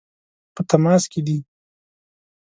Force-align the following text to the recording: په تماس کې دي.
په 0.55 0.61
تماس 0.69 1.03
کې 1.11 1.19
دي. 1.27 1.37